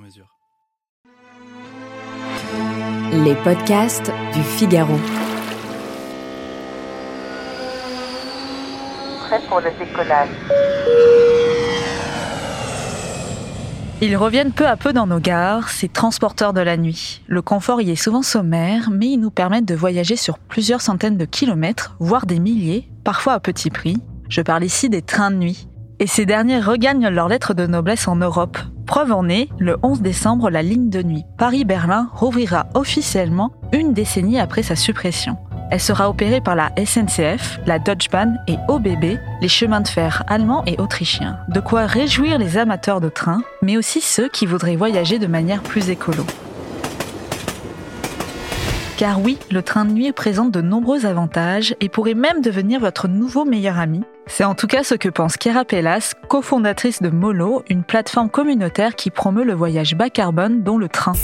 [0.00, 0.26] mesure.
[3.12, 4.96] Les podcasts du Figaro.
[9.26, 10.28] Prêt pour le décollage.
[14.02, 17.22] Ils reviennent peu à peu dans nos gares, ces transporteurs de la nuit.
[17.26, 21.18] Le confort y est souvent sommaire, mais ils nous permettent de voyager sur plusieurs centaines
[21.18, 23.98] de kilomètres, voire des milliers, parfois à petit prix.
[24.30, 25.68] Je parle ici des trains de nuit.
[25.98, 28.56] Et ces derniers regagnent leur lettre de noblesse en Europe.
[28.90, 34.40] Preuve en est, le 11 décembre, la ligne de nuit Paris-Berlin rouvrira officiellement une décennie
[34.40, 35.36] après sa suppression.
[35.70, 40.24] Elle sera opérée par la SNCF, la Deutsche Bahn et OBB, les chemins de fer
[40.26, 41.38] allemands et autrichiens.
[41.50, 45.62] De quoi réjouir les amateurs de train, mais aussi ceux qui voudraient voyager de manière
[45.62, 46.24] plus écolo.
[49.00, 53.08] Car oui, le train de nuit présente de nombreux avantages et pourrait même devenir votre
[53.08, 54.02] nouveau meilleur ami.
[54.26, 58.96] C'est en tout cas ce que pense Chiara Pellas, cofondatrice de Molo, une plateforme communautaire
[58.96, 61.14] qui promeut le voyage bas carbone dont le train.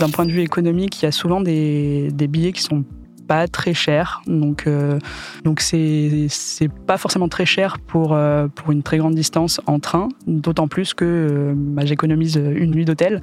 [0.00, 2.86] D'un point de vue économique, il y a souvent des billets qui sont
[3.26, 4.22] pas très cher.
[4.26, 4.98] Donc, euh,
[5.44, 9.80] donc c'est, c'est pas forcément très cher pour, euh, pour une très grande distance en
[9.80, 13.20] train, d'autant plus que euh, bah, j'économise une nuit d'hôtel.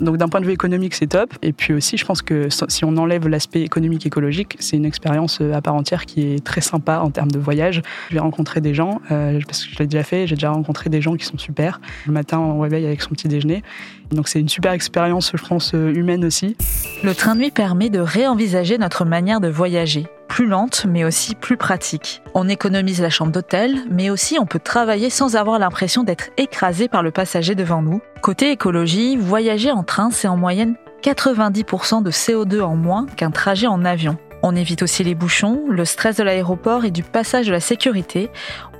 [0.00, 1.34] Donc, d'un point de vue économique, c'est top.
[1.42, 5.40] Et puis aussi, je pense que si on enlève l'aspect économique écologique, c'est une expérience
[5.40, 7.82] à part entière qui est très sympa en termes de voyage.
[8.10, 11.00] Je vais rencontrer des gens, parce que je l'ai déjà fait, j'ai déjà rencontré des
[11.00, 11.80] gens qui sont super.
[12.06, 13.62] Le matin, on réveille avec son petit déjeuner.
[14.10, 16.56] Donc, c'est une super expérience, je pense, humaine aussi.
[17.02, 20.06] Le train de nuit permet de réenvisager notre manière de voyager.
[20.28, 22.22] Plus lente, mais aussi plus pratique.
[22.34, 26.88] On économise la chambre d'hôtel, mais aussi on peut travailler sans avoir l'impression d'être écrasé
[26.88, 28.00] par le passager devant nous.
[28.22, 33.66] Côté écologie, voyager en train, c'est en moyenne 90% de CO2 en moins qu'un trajet
[33.66, 34.16] en avion.
[34.42, 38.30] On évite aussi les bouchons, le stress de l'aéroport et du passage de la sécurité.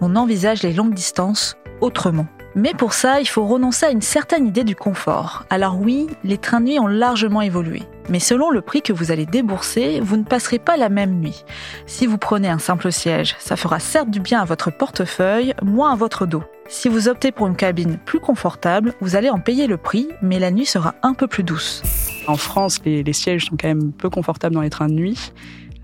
[0.01, 2.27] On envisage les longues distances autrement.
[2.57, 5.45] Mais pour ça, il faut renoncer à une certaine idée du confort.
[5.51, 7.83] Alors oui, les trains de nuit ont largement évolué.
[8.09, 11.45] Mais selon le prix que vous allez débourser, vous ne passerez pas la même nuit.
[11.87, 15.93] Si vous prenez un simple siège, ça fera certes du bien à votre portefeuille, moins
[15.93, 16.45] à votre dos.
[16.69, 20.39] Si vous optez pour une cabine plus confortable, vous allez en payer le prix, mais
[20.39, 21.83] la nuit sera un peu plus douce.
[22.27, 25.33] En France, les, sièges sont quand même peu confortables dans les trains de nuit.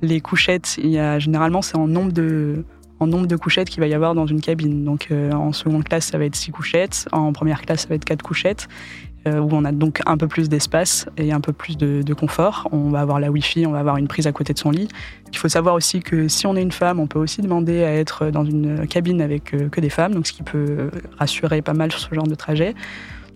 [0.03, 2.65] Les couchettes, il y a, généralement, c'est en nombre de
[3.01, 4.85] en nombre de couchettes qu'il va y avoir dans une cabine.
[4.85, 7.95] Donc euh, en seconde classe, ça va être six couchettes, en première classe, ça va
[7.95, 8.69] être quatre couchettes,
[9.27, 12.69] euh, où on a donc un peu plus d'espace et un peu plus de, confort.
[12.73, 14.89] On va avoir la Wi-Fi, on va avoir une prise à côté de son lit.
[15.33, 17.95] Il faut savoir aussi que si on est une femme, on peut aussi demander à
[17.95, 21.75] être dans une cabine avec euh, que des femmes, donc ce qui peut rassurer pas
[21.75, 22.75] mal sur ce genre de trajet.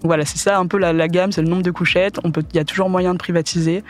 [0.03, 2.21] Voilà, c'est ça un peu la, la gamme, c'est le nombre de couchettes.
[2.23, 3.83] Il y a toujours moyen de privatiser.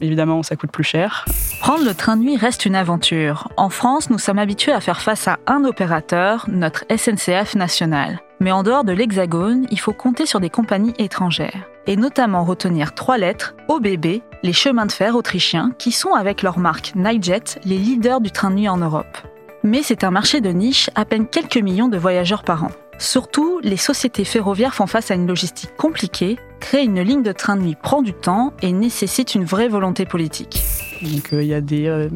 [0.00, 1.24] Évidemment, ça coûte plus cher.
[1.60, 3.48] Prendre le train de nuit reste une aventure.
[3.56, 8.20] En France, nous sommes habitués à faire face à un opérateur, notre SNCF national.
[8.40, 11.68] Mais en dehors de l'Hexagone, il faut compter sur des compagnies étrangères.
[11.86, 16.58] Et notamment retenir trois lettres, OBB, les chemins de fer autrichiens, qui sont avec leur
[16.58, 19.18] marque Nightjet les leaders du train de nuit en Europe.
[19.62, 22.70] Mais c'est un marché de niche, à peine quelques millions de voyageurs par an.
[22.98, 26.38] Surtout, les sociétés ferroviaires font face à une logistique compliquée.
[26.60, 30.04] Créer une ligne de train de nuit prend du temps et nécessite une vraie volonté
[30.04, 30.62] politique.
[31.02, 32.08] Donc il euh, y a des, euh,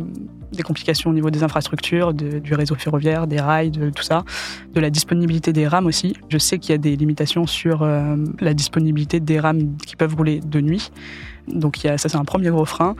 [0.53, 4.25] des, complications au niveau des infrastructures, du réseau ferroviaire, des rails, de tout ça,
[4.75, 6.15] de la disponibilité des rames aussi.
[6.29, 10.15] Je sais qu'il y a des limitations sur euh, la disponibilité des rames qui peuvent
[10.15, 10.91] rouler de nuit.
[11.49, 12.97] Donc y a, ça c'est un premier gros frein.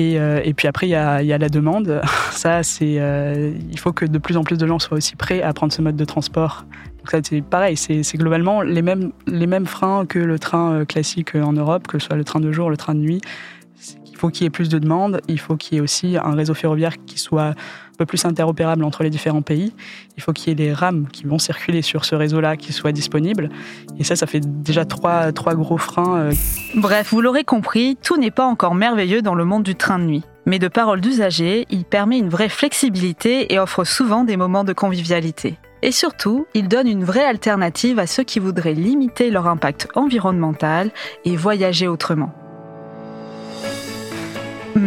[0.00, 2.00] Et, et, puis après, il y a, y a, la demande.
[2.30, 5.42] Ça, c'est, euh, il faut que de plus en plus de gens soient aussi prêts
[5.42, 6.66] à prendre ce mode de transport.
[6.98, 7.76] Donc ça, c'est pareil.
[7.76, 12.06] C'est, globalement les mêmes, les mêmes freins que le train classique en Europe, que ce
[12.06, 13.20] soit le train de jour, le train de nuit.
[14.06, 15.20] Il faut qu'il y ait plus de demandes.
[15.26, 17.54] Il faut qu'il y ait aussi un réseau ferroviaire qui soit
[17.98, 19.74] peu plus interopérable entre les différents pays.
[20.16, 22.92] Il faut qu'il y ait les rames qui vont circuler sur ce réseau-là qui soient
[22.92, 23.50] disponibles.
[23.98, 26.30] Et ça, ça fait déjà trois, trois gros freins.
[26.74, 30.04] Bref, vous l'aurez compris, tout n'est pas encore merveilleux dans le monde du train de
[30.04, 30.24] nuit.
[30.46, 34.72] Mais de parole d'usager, il permet une vraie flexibilité et offre souvent des moments de
[34.72, 35.58] convivialité.
[35.82, 40.90] Et surtout, il donne une vraie alternative à ceux qui voudraient limiter leur impact environnemental
[41.24, 42.32] et voyager autrement.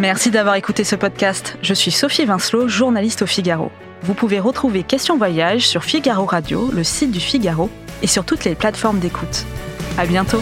[0.01, 1.59] Merci d'avoir écouté ce podcast.
[1.61, 3.71] Je suis Sophie Vincelot, journaliste au Figaro.
[4.01, 7.69] Vous pouvez retrouver Question Voyage sur Figaro Radio, le site du Figaro,
[8.01, 9.45] et sur toutes les plateformes d'écoute.
[9.99, 10.41] À bientôt!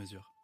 [0.01, 0.40] mesure.